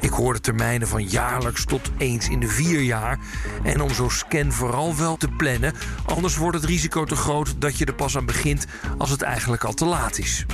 [0.00, 3.18] Ik hoor de termijnen van jaarlijks tot eens in de vier jaar.
[3.62, 5.74] En om zo'n scan vooral wel te plannen,
[6.04, 8.66] anders wordt het risico te groot dat je er pas aan begint
[8.98, 10.46] als het eigenlijk al te laat is.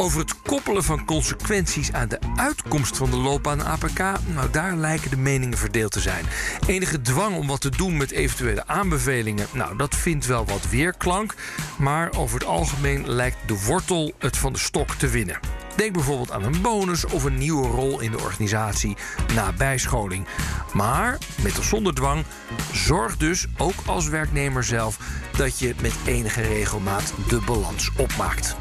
[0.00, 5.10] Over het koppelen van consequenties aan de uitkomst van de loopbaan APK, nou daar lijken
[5.10, 6.24] de meningen verdeeld te zijn.
[6.66, 11.34] Enige dwang om wat te doen met eventuele aanbevelingen, nou dat vindt wel wat weerklank,
[11.78, 15.38] maar over het algemeen lijkt de wortel het van de stok te winnen.
[15.76, 18.96] Denk bijvoorbeeld aan een bonus of een nieuwe rol in de organisatie
[19.34, 20.26] na bijscholing.
[20.72, 22.24] Maar met of zonder dwang,
[22.72, 24.98] zorg dus ook als werknemer zelf
[25.36, 28.56] dat je met enige regelmaat de balans opmaakt.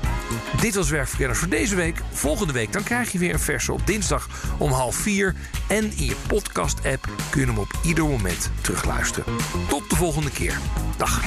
[0.62, 2.02] Dit was Werkverkenners voor deze week.
[2.12, 5.36] Volgende week dan krijg je weer een verse op dinsdag om half vier.
[5.68, 9.36] En in je podcast-app kun je hem op ieder moment terugluisteren.
[9.68, 10.58] Tot de volgende keer.
[10.98, 11.22] Dag.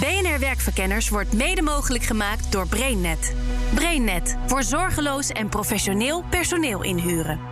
[0.00, 3.34] BNR Werkverkenners wordt mede mogelijk gemaakt door BrainNet.
[3.74, 7.51] BrainNet voor zorgeloos en professioneel personeel inhuren.